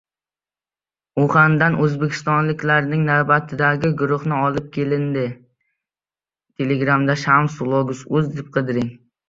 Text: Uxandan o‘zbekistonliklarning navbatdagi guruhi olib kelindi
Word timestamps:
Uxandan 1.23 1.75
o‘zbekistonliklarning 1.87 3.03
navbatdagi 3.09 3.93
guruhi 4.01 4.35
olib 4.47 4.73
kelindi 4.79 5.29